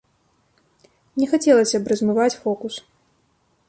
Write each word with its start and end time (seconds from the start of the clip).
Не 1.19 1.25
хацелася 1.35 1.77
б 1.85 1.95
размываць 1.95 2.35
фокус. 2.43 2.85